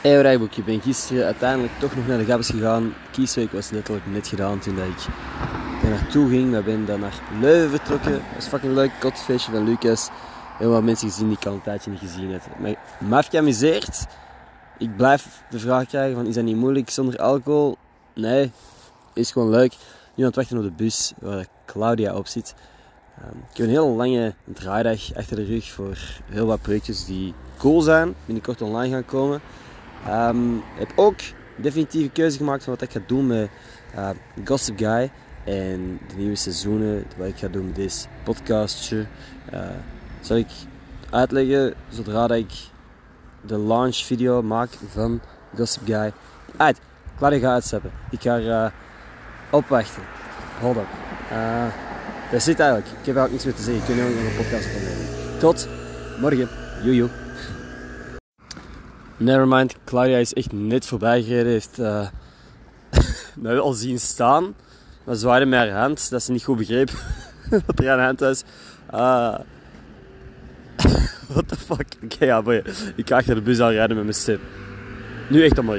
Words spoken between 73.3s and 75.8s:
de bus aan rijden met mijn stem. Nu echt allemaal.